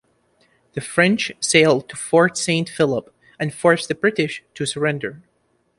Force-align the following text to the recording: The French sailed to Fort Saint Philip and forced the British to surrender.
The 0.73 0.81
French 0.81 1.31
sailed 1.39 1.87
to 1.89 1.95
Fort 1.95 2.35
Saint 2.35 2.67
Philip 2.67 3.13
and 3.39 3.53
forced 3.53 3.87
the 3.87 3.93
British 3.93 4.43
to 4.55 4.65
surrender. 4.65 5.21